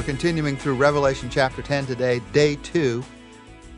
[0.00, 3.04] We're continuing through Revelation chapter 10 today, day two.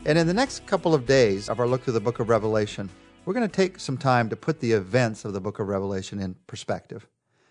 [0.05, 2.89] And in the next couple of days of our look through the book of Revelation,
[3.25, 6.21] we're going to take some time to put the events of the book of Revelation
[6.21, 7.07] in perspective.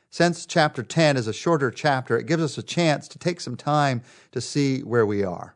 [0.09, 3.59] Since chapter 10 is a shorter chapter, it gives us a chance to take some
[3.59, 5.55] time to see where we are.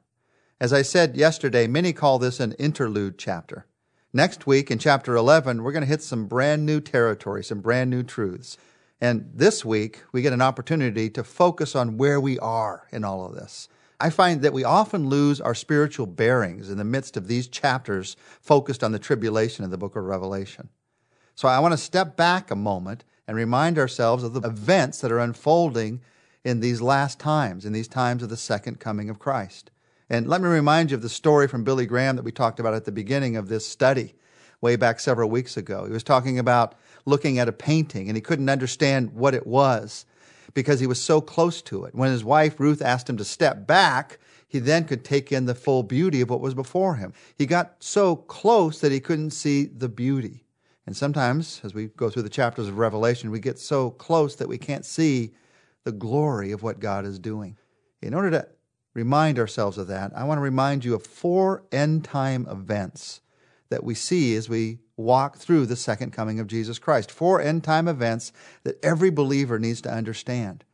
[0.60, 3.64] As I said yesterday, many call this an interlude chapter.
[4.12, 7.88] Next week in chapter 11, we're going to hit some brand new territory, some brand
[7.88, 8.58] new truths.
[9.00, 13.26] And this week, we get an opportunity to focus on where we are in all
[13.26, 13.68] of this.
[13.98, 18.16] I find that we often lose our spiritual bearings in the midst of these chapters
[18.40, 20.68] focused on the tribulation in the book of Revelation.
[21.34, 25.12] So I want to step back a moment and remind ourselves of the events that
[25.12, 26.00] are unfolding
[26.44, 29.70] in these last times, in these times of the second coming of Christ.
[30.08, 32.74] And let me remind you of the story from Billy Graham that we talked about
[32.74, 34.14] at the beginning of this study
[34.60, 35.84] way back several weeks ago.
[35.84, 36.76] He was talking about
[37.06, 40.04] looking at a painting and he couldn't understand what it was
[40.52, 41.94] because he was so close to it.
[41.94, 44.18] When his wife Ruth asked him to step back,
[44.48, 47.12] he then could take in the full beauty of what was before him.
[47.36, 50.44] He got so close that he couldn't see the beauty.
[50.86, 54.48] And sometimes, as we go through the chapters of Revelation, we get so close that
[54.48, 55.32] we can't see
[55.84, 57.56] the glory of what God is doing.
[58.00, 58.48] In order to
[58.94, 63.20] remind ourselves of that, I want to remind you of four end time events
[63.68, 67.10] that we see as we walk through the second coming of Jesus Christ.
[67.10, 68.32] Four end time events
[68.64, 70.64] that every believer needs to understand.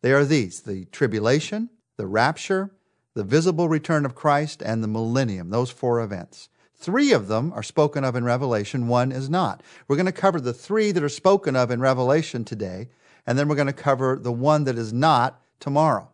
[0.00, 2.70] They are these the tribulation, the rapture,
[3.14, 6.48] the visible return of Christ, and the millennium, those four events.
[6.74, 9.62] Three of them are spoken of in Revelation, one is not.
[9.88, 12.88] We're going to cover the three that are spoken of in Revelation today,
[13.26, 16.08] and then we're going to cover the one that is not tomorrow.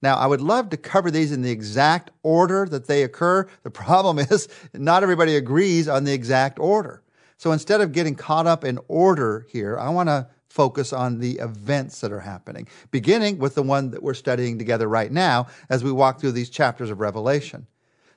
[0.00, 3.46] Now, I would love to cover these in the exact order that they occur.
[3.62, 7.02] The problem is, not everybody agrees on the exact order.
[7.36, 11.32] So instead of getting caught up in order here, I want to focus on the
[11.32, 15.84] events that are happening, beginning with the one that we're studying together right now as
[15.84, 17.66] we walk through these chapters of Revelation.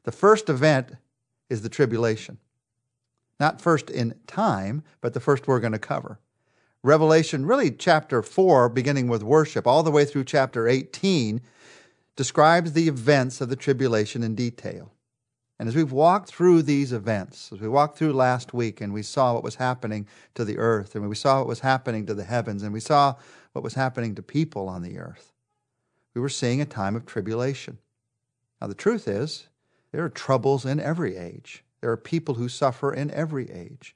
[0.04, 0.94] The first event
[1.50, 2.38] is the tribulation.
[3.40, 6.20] Not first in time, but the first we're going to cover.
[6.82, 11.42] Revelation, really chapter 4, beginning with worship, all the way through chapter 18,
[12.16, 14.94] describes the events of the tribulation in detail.
[15.60, 19.04] And as we've walked through these events, as we walked through last week and we
[19.04, 22.24] saw what was happening to the earth, and we saw what was happening to the
[22.24, 23.16] heavens, and we saw
[23.52, 25.34] what was happening to people on the earth,
[26.14, 27.78] we were seeing a time of tribulation.
[28.62, 29.48] Now, the truth is,
[29.92, 31.64] there are troubles in every age.
[31.82, 33.96] There are people who suffer in every age.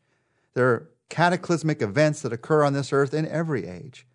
[0.54, 4.06] There are cataclysmic events that occur on this earth in every age.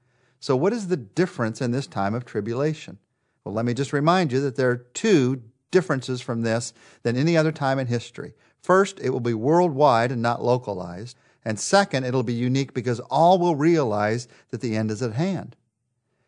[0.41, 2.99] So, what is the difference in this time of tribulation?
[3.45, 7.37] Well, let me just remind you that there are two differences from this than any
[7.37, 8.35] other time in history.
[8.61, 11.17] First, it will be worldwide and not localized.
[11.45, 15.57] And second, it'll be unique because all will realize that the end is at hand.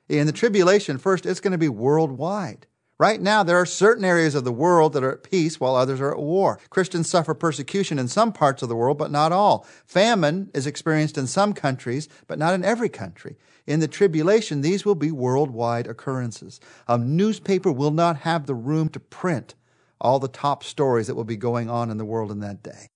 [0.08, 2.66] In the tribulation, first, it's going to be worldwide.
[3.00, 6.02] Right now, there are certain areas of the world that are at peace while others
[6.02, 6.58] are at war.
[6.68, 9.66] Christians suffer persecution in some parts of the world, but not all.
[9.86, 13.38] Famine is experienced in some countries, but not in every country.
[13.66, 16.60] In the tribulation, these will be worldwide occurrences.
[16.88, 19.54] A newspaper will not have the room to print
[19.98, 22.90] all the top stories that will be going on in the world in that day.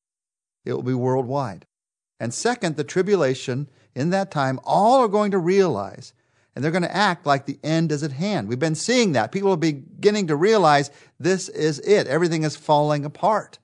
[0.67, 1.65] It will be worldwide.
[2.21, 6.13] And second, the tribulation in that time, all are going to realize
[6.55, 8.49] and they're going to act like the end is at hand.
[8.49, 9.33] We've been seeing that.
[9.33, 12.07] People are beginning to realize this is it.
[12.07, 13.59] Everything is falling apart.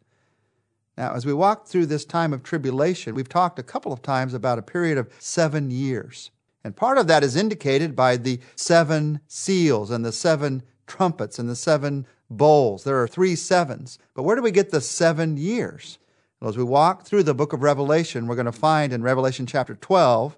[0.99, 4.35] Now, as we walk through this time of tribulation, we've talked a couple of times
[4.35, 6.31] about a period of seven years.
[6.63, 11.49] And part of that is indicated by the seven seals and the seven trumpets and
[11.49, 12.85] the seven bowls.
[12.85, 13.99] There are three sevens.
[14.15, 15.99] But where do we get the seven years?
[16.41, 19.47] Well, as we walk through the book of Revelation, we're going to find in Revelation
[19.47, 20.37] chapter 12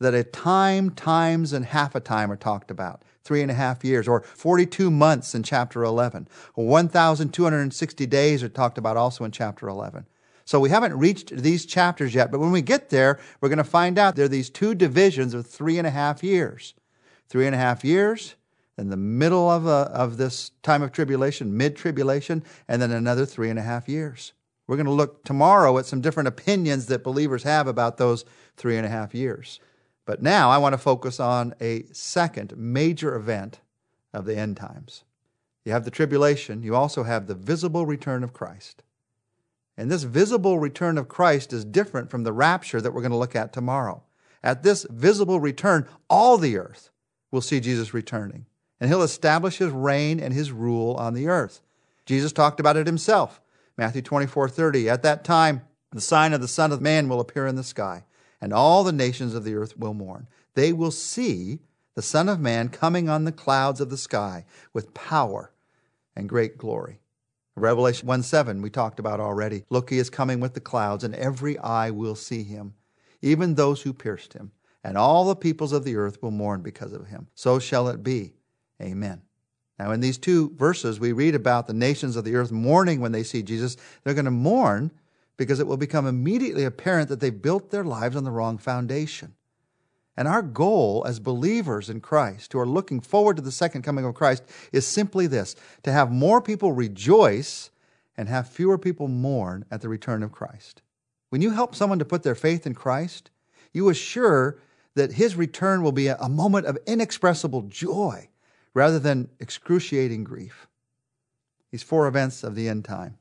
[0.00, 3.02] that a time, times, and half a time are talked about.
[3.22, 6.28] Three and a half years, or 42 months in chapter 11.
[6.54, 10.06] 1,260 days are talked about also in chapter 11.
[10.44, 13.64] So we haven't reached these chapters yet, but when we get there, we're going to
[13.64, 16.74] find out there are these two divisions of three and a half years.
[17.28, 18.34] Three and a half years,
[18.76, 22.90] in the middle of, a, uh, of this time of tribulation, mid tribulation, and then
[22.90, 24.32] another three and a half years.
[24.66, 28.24] We're going to look tomorrow at some different opinions that believers have about those
[28.56, 29.60] three and a half years.
[30.06, 33.60] But now I want to focus on a second major event
[34.12, 35.04] of the end times.
[35.64, 38.82] You have the tribulation, you also have the visible return of Christ.
[39.76, 43.18] And this visible return of Christ is different from the rapture that we're going to
[43.18, 44.02] look at tomorrow.
[44.42, 46.90] At this visible return, all the earth
[47.30, 48.46] will see Jesus returning,
[48.78, 51.62] and he'll establish his reign and his rule on the earth.
[52.04, 53.40] Jesus talked about it himself.
[53.76, 54.88] Matthew 24 30.
[54.88, 58.04] At that time, the sign of the Son of Man will appear in the sky
[58.44, 60.28] and all the nations of the earth will mourn.
[60.52, 61.60] They will see
[61.94, 64.44] the Son of Man coming on the clouds of the sky
[64.74, 65.50] with power
[66.14, 67.00] and great glory.
[67.56, 69.64] Revelation 1 7, we talked about already.
[69.70, 72.74] Look, he is coming with the clouds, and every eye will see him,
[73.22, 74.52] even those who pierced him,
[74.84, 77.28] and all the peoples of the earth will mourn because of him.
[77.34, 78.34] So shall it be.
[78.82, 79.22] Amen.
[79.78, 83.12] Now, in these two verses, we read about the nations of the earth mourning when
[83.12, 83.78] they see Jesus.
[84.02, 84.90] They're going to mourn
[85.36, 89.34] because it will become immediately apparent that they built their lives on the wrong foundation.
[90.16, 94.04] And our goal as believers in Christ who are looking forward to the second coming
[94.04, 97.70] of Christ is simply this to have more people rejoice
[98.16, 100.82] and have fewer people mourn at the return of Christ.
[101.30, 103.30] When you help someone to put their faith in Christ,
[103.72, 104.60] you assure
[104.94, 108.28] that his return will be a moment of inexpressible joy
[108.72, 110.68] rather than excruciating grief.
[111.72, 113.18] These four events of the end time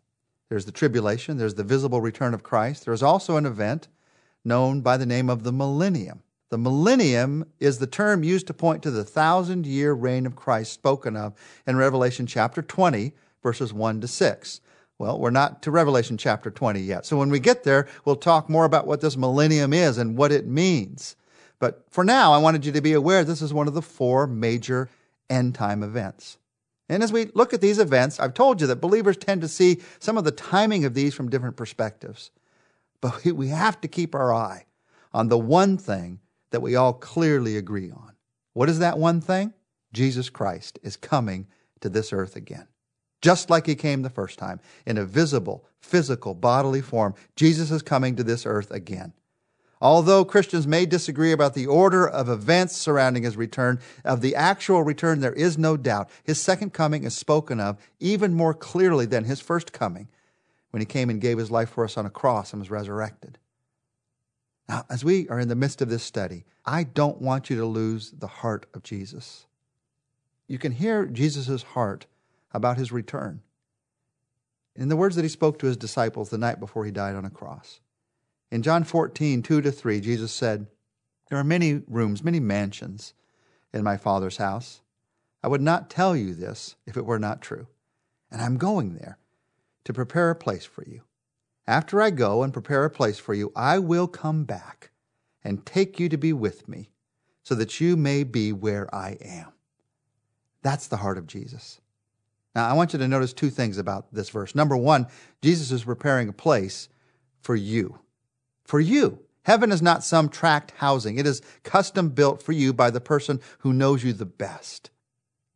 [0.53, 3.87] there's the tribulation, there's the visible return of Christ, there's also an event
[4.45, 6.21] known by the name of the millennium.
[6.51, 10.71] The millennium is the term used to point to the thousand year reign of Christ
[10.71, 11.33] spoken of
[11.65, 14.61] in Revelation chapter 20, verses 1 to 6.
[14.99, 17.07] Well, we're not to Revelation chapter 20 yet.
[17.07, 20.31] So when we get there, we'll talk more about what this millennium is and what
[20.31, 21.15] it means.
[21.57, 24.27] But for now, I wanted you to be aware this is one of the four
[24.27, 24.87] major
[25.31, 26.37] end time events.
[26.93, 29.81] And as we look at these events, I've told you that believers tend to see
[29.97, 32.29] some of the timing of these from different perspectives.
[33.01, 34.65] But we have to keep our eye
[35.11, 36.19] on the one thing
[36.51, 38.13] that we all clearly agree on.
[38.53, 39.53] What is that one thing?
[39.91, 41.47] Jesus Christ is coming
[41.81, 42.67] to this earth again.
[43.23, 47.81] Just like he came the first time, in a visible, physical, bodily form, Jesus is
[47.81, 49.13] coming to this earth again.
[49.83, 54.81] Although Christians may disagree about the order of events surrounding his return, of the actual
[54.81, 56.09] return, there is no doubt.
[56.23, 60.07] His second coming is spoken of even more clearly than his first coming
[60.71, 63.37] when he came and gave his life for us on a cross and was resurrected.
[64.69, 67.65] Now, as we are in the midst of this study, I don't want you to
[67.65, 69.47] lose the heart of Jesus.
[70.47, 72.05] You can hear Jesus' heart
[72.53, 73.41] about his return
[74.77, 77.25] in the words that he spoke to his disciples the night before he died on
[77.25, 77.81] a cross.
[78.53, 80.67] In John 14, 2 to 3, Jesus said,
[81.27, 83.15] There are many rooms, many mansions
[83.73, 84.81] in my Father's house.
[85.41, 87.65] I would not tell you this if it were not true.
[88.29, 89.17] And I'm going there
[89.85, 91.01] to prepare a place for you.
[91.65, 94.91] After I go and prepare a place for you, I will come back
[95.43, 96.91] and take you to be with me,
[97.41, 99.47] so that you may be where I am.
[100.61, 101.81] That's the heart of Jesus.
[102.53, 104.53] Now, I want you to notice two things about this verse.
[104.53, 105.07] Number one,
[105.41, 106.87] Jesus is preparing a place
[107.41, 107.97] for you.
[108.63, 109.19] For you.
[109.43, 113.41] Heaven is not some tract housing, it is custom built for you by the person
[113.59, 114.89] who knows you the best.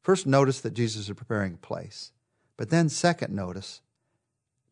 [0.02, 2.12] First, notice that Jesus is preparing a place.
[2.58, 3.82] But then, second, notice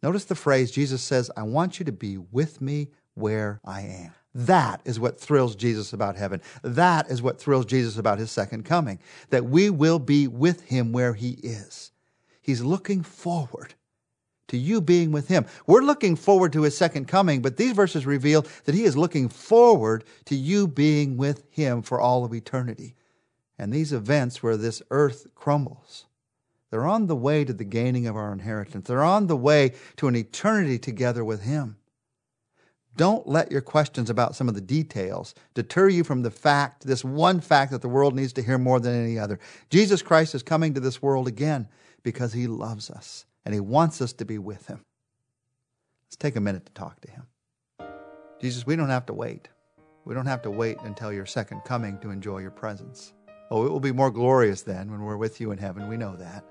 [0.05, 4.11] Notice the phrase Jesus says, I want you to be with me where I am.
[4.35, 6.43] That is what thrills Jesus about heaven.
[6.61, 8.99] That is what thrills Jesus about his second coming,
[9.31, 11.91] that we will be with him where he is.
[12.39, 13.73] He's looking forward
[14.47, 15.45] to you being with him.
[15.67, 19.29] We're looking forward to his second coming, but these verses reveal that he is looking
[19.29, 22.95] forward to you being with him for all of eternity.
[23.57, 26.05] And these events where this earth crumbles
[26.75, 28.89] they're on the way to the gaining of our inheritance.
[28.89, 31.77] They're on the way to an eternity together with Him.
[32.97, 37.03] Don't let your questions about some of the details deter you from the fact, this
[37.03, 39.39] one fact that the world needs to hear more than any other.
[39.69, 41.69] Jesus Christ is coming to this world again
[42.03, 44.83] because He loves us and He wants us to be with Him.
[46.05, 47.23] Let's take a minute to talk to Him.
[48.41, 49.47] Jesus, we don't have to wait.
[50.03, 53.13] We don't have to wait until your second coming to enjoy your presence.
[53.49, 55.87] Oh, it will be more glorious then when we're with you in heaven.
[55.87, 56.43] We know that.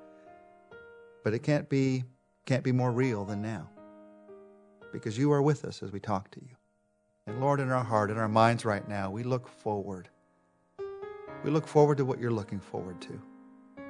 [1.22, 2.04] But it can't be
[2.46, 3.70] can't be more real than now.
[4.92, 6.56] Because you are with us as we talk to you.
[7.26, 10.10] And Lord, in our heart, in our minds right now, we look forward.
[11.42, 13.20] We look forward to what you're looking forward to,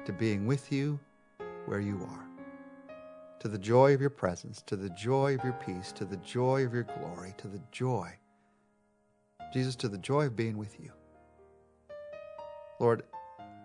[0.05, 0.99] to being with you
[1.65, 2.24] where you are,
[3.39, 6.65] to the joy of your presence, to the joy of your peace, to the joy
[6.65, 8.11] of your glory, to the joy,
[9.53, 10.91] Jesus, to the joy of being with you.
[12.79, 13.03] Lord,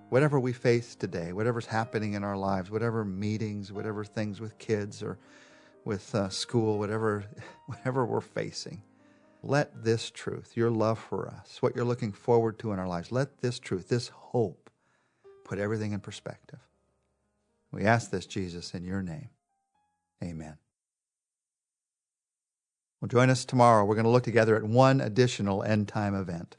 [0.09, 5.03] whatever we face today, whatever's happening in our lives, whatever meetings, whatever things with kids
[5.03, 5.19] or
[5.85, 7.25] with uh, school, whatever,
[7.67, 8.83] whatever we're facing,
[9.43, 13.11] let this truth, your love for us, what you're looking forward to in our lives,
[13.11, 14.71] let this truth, this hope,
[15.45, 16.61] put everything in perspective.
[17.73, 19.31] We ask this, Jesus, in your name.
[20.23, 20.59] Amen.
[23.01, 23.85] Well, join us tomorrow.
[23.85, 26.57] We're going to look together at one additional end time event.